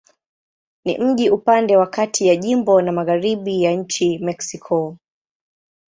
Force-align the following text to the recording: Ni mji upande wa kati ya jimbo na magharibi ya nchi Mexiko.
Ni 0.85 0.97
mji 0.97 1.29
upande 1.29 1.77
wa 1.77 1.87
kati 1.87 2.27
ya 2.27 2.35
jimbo 2.35 2.81
na 2.81 2.91
magharibi 2.91 3.63
ya 3.63 3.71
nchi 3.73 4.19
Mexiko. 4.19 4.97